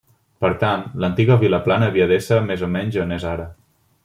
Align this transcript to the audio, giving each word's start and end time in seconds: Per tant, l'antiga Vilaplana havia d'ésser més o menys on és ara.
Per 0.45 0.49
tant, 0.63 0.85
l'antiga 1.03 1.37
Vilaplana 1.45 1.91
havia 1.91 2.09
d'ésser 2.13 2.43
més 2.49 2.65
o 2.69 2.75
menys 2.79 3.03
on 3.05 3.19
és 3.21 3.33
ara. 3.35 3.51